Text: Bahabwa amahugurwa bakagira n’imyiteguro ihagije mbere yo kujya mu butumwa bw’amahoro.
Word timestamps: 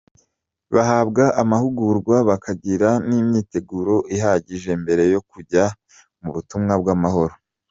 Bahabwa 0.73 1.23
amahugurwa 1.41 2.15
bakagira 2.29 2.89
n’imyiteguro 3.07 3.95
ihagije 4.15 4.71
mbere 4.83 5.03
yo 5.13 5.21
kujya 5.29 5.63
mu 6.21 6.29
butumwa 6.35 6.75
bw’amahoro. 6.83 7.35